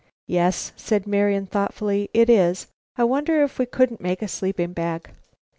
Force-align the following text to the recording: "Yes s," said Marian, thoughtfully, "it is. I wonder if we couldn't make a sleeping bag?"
"Yes 0.25 0.71
s," 0.75 0.81
said 0.83 1.05
Marian, 1.05 1.45
thoughtfully, 1.45 2.09
"it 2.11 2.27
is. 2.27 2.65
I 2.95 3.03
wonder 3.03 3.43
if 3.43 3.59
we 3.59 3.67
couldn't 3.67 4.01
make 4.01 4.23
a 4.23 4.27
sleeping 4.27 4.73
bag?" 4.73 5.11